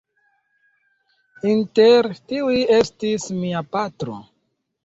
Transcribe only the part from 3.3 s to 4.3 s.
mia patro.